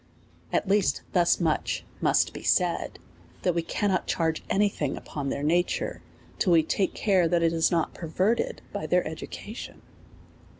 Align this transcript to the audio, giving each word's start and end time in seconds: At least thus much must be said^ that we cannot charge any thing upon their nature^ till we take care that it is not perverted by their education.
At 0.51 0.67
least 0.67 1.03
thus 1.13 1.39
much 1.39 1.85
must 2.01 2.33
be 2.33 2.41
said^ 2.41 2.95
that 3.43 3.53
we 3.53 3.61
cannot 3.61 4.07
charge 4.07 4.43
any 4.49 4.67
thing 4.67 4.97
upon 4.97 5.29
their 5.29 5.43
nature^ 5.43 5.99
till 6.39 6.53
we 6.53 6.63
take 6.63 6.95
care 6.95 7.27
that 7.27 7.43
it 7.43 7.53
is 7.53 7.69
not 7.69 7.93
perverted 7.93 8.63
by 8.73 8.87
their 8.87 9.05
education. 9.07 9.83